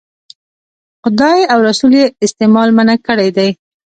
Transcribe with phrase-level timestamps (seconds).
[1.01, 3.49] خدای او رسول یې استعمال منع کړی دی.